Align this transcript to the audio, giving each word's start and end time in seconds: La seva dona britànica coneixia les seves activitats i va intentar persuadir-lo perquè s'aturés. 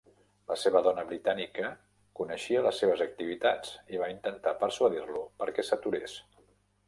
La 0.51 0.55
seva 0.59 0.79
dona 0.85 1.01
britànica 1.09 1.67
coneixia 2.19 2.63
les 2.67 2.79
seves 2.83 3.03
activitats 3.07 3.75
i 3.97 4.01
va 4.05 4.09
intentar 4.15 4.57
persuadir-lo 4.65 5.21
perquè 5.43 5.67
s'aturés. 5.69 6.17